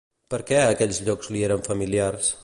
Per 0.33 0.37
què 0.51 0.61
aquells 0.61 1.01
llocs 1.09 1.29
li 1.35 1.43
eren 1.51 1.61
familiars? 1.69 2.33